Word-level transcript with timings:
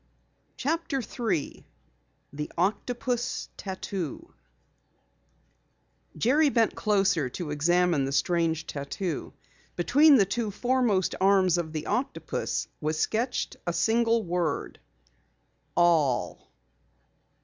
CHAPTER 0.57 0.99
3 1.03 1.63
THE 2.33 2.51
OCTOPUS 2.57 3.49
TATTOO 3.55 4.33
Jerry 6.17 6.49
bent 6.49 6.73
closer 6.75 7.29
to 7.29 7.51
examine 7.51 8.05
the 8.05 8.11
strange 8.11 8.65
tattoo. 8.65 9.31
Between 9.75 10.15
the 10.15 10.25
two 10.25 10.49
foremost 10.49 11.13
arms 11.21 11.59
of 11.59 11.71
the 11.71 11.85
octopus 11.85 12.67
was 12.79 12.97
sketched 12.99 13.57
a 13.67 13.73
single 13.73 14.23
word: 14.23 14.79
ALL. 15.77 16.51